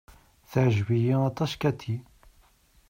[0.51, 1.97] Teɛjeb-iyi aṭas Cathy.